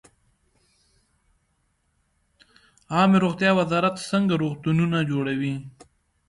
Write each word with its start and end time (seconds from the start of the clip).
عامې 2.93 3.17
روغتیا 3.23 3.51
وزارت 3.59 3.95
څنګه 4.11 4.33
روغتونونه 4.43 4.97
جوړوي؟ 5.11 5.53